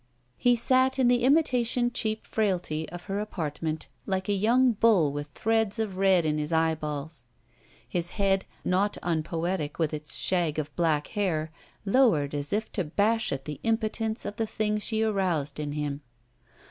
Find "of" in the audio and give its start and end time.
2.89-3.03, 5.77-5.95, 10.57-10.75, 14.25-14.37